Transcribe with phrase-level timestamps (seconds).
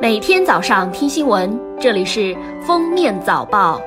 [0.00, 3.78] 每天早上听新闻，这里是《封面早报》。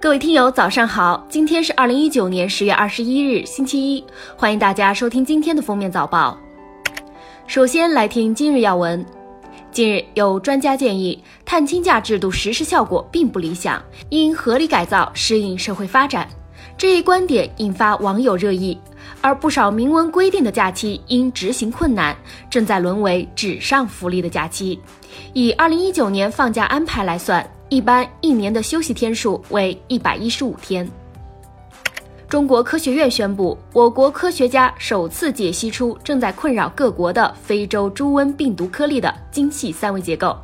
[0.00, 1.26] 各位听友，早上好！
[1.28, 4.04] 今天是二零一九年十月二十一日，星期一，
[4.36, 6.38] 欢迎大家收听今天的《封面早报》。
[7.46, 9.04] 首先来听今日要闻。
[9.70, 16.28] 近日，有专家建议，碳氢价制度实施效果并不理想，应合理改造，适应社会发展。
[16.76, 18.78] 这一观点引发网友热议，
[19.20, 22.16] 而不少明文规定的假期因执行困难，
[22.50, 24.78] 正在沦为纸上福利的假期。
[25.32, 30.88] 以二零一九年放假安排来算，一般一年的休息天数为一百一十五天。
[32.28, 40.36] 中国科学院宣布，我国科学家首次解析出正在困扰各国的非洲猪瘟病毒颗粒的精细三维结构。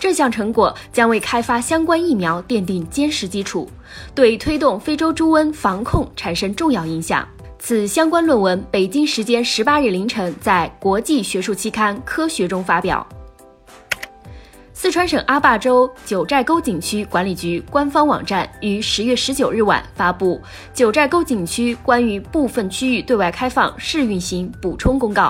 [0.00, 3.70] 这项成果将为开发相关疫苗奠定坚实基础，
[4.16, 7.24] 对推动非洲猪瘟防控产生重要影响。
[7.58, 13.06] 此相关论文，北京时间十八日凌晨在国际学术期刊《科学》中发表。
[14.72, 20.36] 四川省阿坝州九寨沟景区管理局官方网站于十月十九日晚发布
[20.72, 25.24] 《九寨沟景区关于部分区域对外开放试运行补充公告》，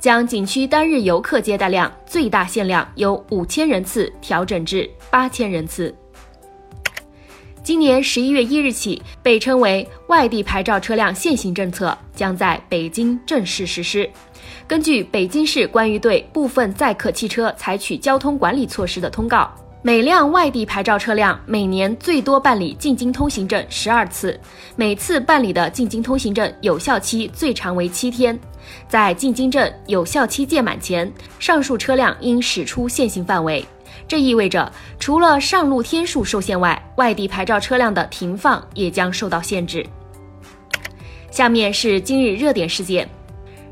[0.00, 5.94] 将景区单日游客接待量最大限量由五千人次调整至八千人次。
[7.66, 14.08] 今年十一月一日起，被称为外地牌照车辆限行政策将在北京正式实施。
[14.68, 24.38] 根据北京市关于对部分载客汽车采取交通管理措施的通告，每辆外地牌照车辆每年最多办理进京通行证十二次，
[24.76, 28.38] 每次办理的进京通行证有效期最长为七天。
[28.88, 33.66] 在进京证有效期届满前，上述车辆应驶出限行范围。
[34.08, 39.86] 这意味着，除了上路天数受限外，外地牌照车辆的停放也将受到限制。
[41.30, 43.08] 下面是今日热点事件：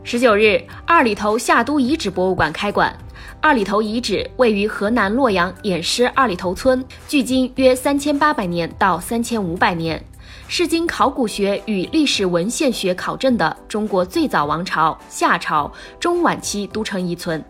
[0.02, 2.94] 十九日，二里头夏都遗址博物馆开馆。
[3.40, 10.02] 二里头遗址位于河南洛阳偃师二里头村，距今约三千八百年到三千五百年，
[10.48, 15.70] 是经考古学与历史文献学考证的中国最早王朝夏朝
[16.00, 17.42] 中晚期都城遗存。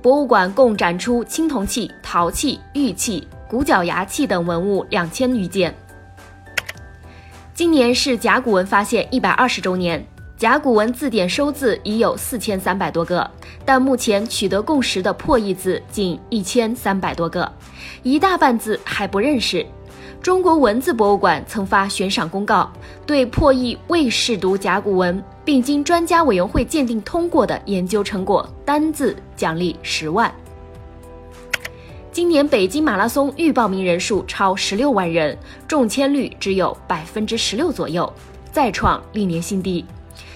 [0.00, 5.74] 博物馆共展出青铜器、陶器、玉器、骨角牙器等文物两千余件。
[7.52, 10.04] 今年是甲骨文发现一百二十周年，
[10.36, 13.28] 甲骨文字典收字已有四千三百多个，
[13.64, 17.50] 但目前取得共识的破译字仅一千三百多个，
[18.04, 19.66] 一大半字还不认识。
[20.22, 22.70] 中国文字博物馆曾发悬赏公告，
[23.04, 25.20] 对破译未试读甲骨文。
[25.48, 30.30] 并经专家委员会鉴定通过的研究成果，单字奖励十万。
[32.12, 35.34] 今年北京马拉松预报名人数超十六万人，
[35.66, 38.12] 中签率只有百分之十六左右，
[38.52, 39.82] 再创历年新低。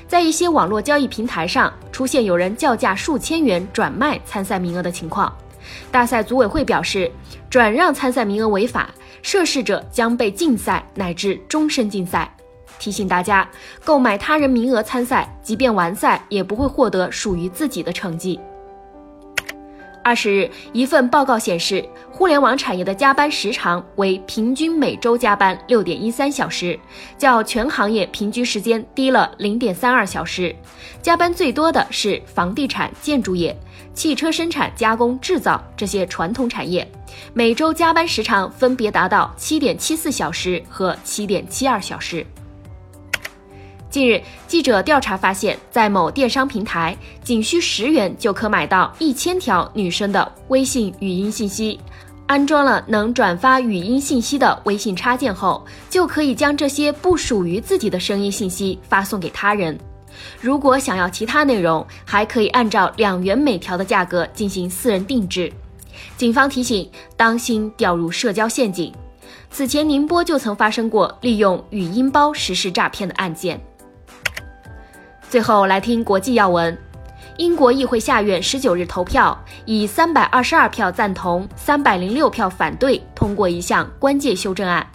[0.08, 5.30] 在一些网络交易平台上，出现有人叫价数千元转卖参赛名额的情况。
[5.90, 7.12] 大赛组委会表示，
[7.50, 8.88] 转让参赛名额违法，
[9.20, 12.34] 涉事者将被禁赛乃至终身禁赛。
[12.78, 13.48] 提醒大家，
[13.84, 18.38] 购买他人名额参赛，即便完赛，也不会获得属于自己的成绩。
[20.04, 26.76] 二十日，一份报告显示，互联网产业的加班时长为平均每周加班六点一三小时，
[27.16, 30.52] 较全行业平均时间低了零点三二小时。
[31.00, 33.56] 加班最多的是房地产、建筑业、
[33.94, 36.84] 汽车生产、加工、制造这些传统产业，
[37.32, 42.26] 每周加班时长分别达到七点七四小时和七点七二小时。
[43.92, 51.78] 近日，记者调查发现，在某电商平台，仅需十元就可买到一千条女生的微信语音信息。
[52.26, 59.78] 安装了能转发语音信息的微信插件后，就可以将这些不属于自己的声音信息发送给他人。
[60.40, 65.52] 如果想要其他内容，还可以按照两元每条的价格进行私人定制。
[66.16, 68.90] 警方提醒：当心掉入社交陷阱。
[69.50, 73.60] 此前，宁波就曾发生过利用语音包实施诈骗的案件。
[75.32, 76.76] 最后来听国际要闻，
[77.38, 84.86] 英国议会下院十九日投票，以三百二十二票赞同、三百零六票反对通过一项关键修正案，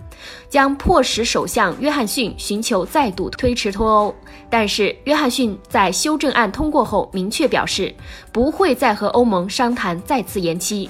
[0.48, 4.14] 将迫使首相约翰逊寻求再度推迟脱欧。
[4.48, 7.92] 但是，约翰逊在修正案通过后明确表示，
[8.32, 10.88] 不会再和欧盟商谈再次延期。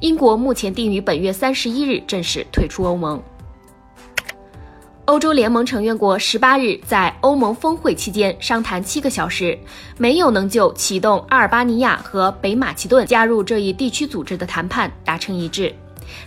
[0.00, 3.22] 英国目前定于本月三十一日正式退出欧盟。
[5.12, 9.58] 欧洲联盟成员国十八日在欧盟峰会期间商谈七个小时，
[9.98, 15.70] 没有能就启动阿尔巴尼亚和北马其顿加入这一地区组织的谈判达成一致。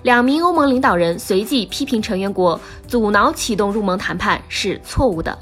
[0.03, 5.35] 两名欧盟领导人随即批评成员国阻挠启动入盟谈判是错误的。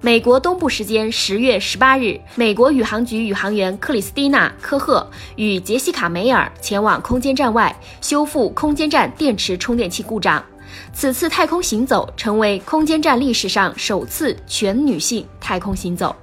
[0.00, 5.04] 美国东部时间十月十八日，美国宇航局宇航员克里斯蒂娜·科赫
[5.34, 10.40] 与杰西卡·梅尔前往空间站外修复空间站电池充电器故障。
[10.92, 16.14] 此次太空行走成为空间站历史上首次全女性太空行走。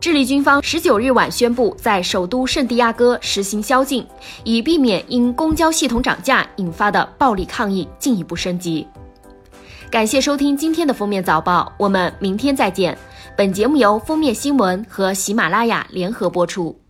[0.00, 4.04] 智利军方十九日晚宣布，在首都圣地亚哥实行宵禁，
[4.42, 8.84] 以避免因公交系统涨价引发的暴力抗议进一步升级。
[9.90, 12.98] 感谢收听今天的封面早报，我们明天再见。
[13.36, 16.81] 本节目由封面新闻和喜马拉雅联合播出。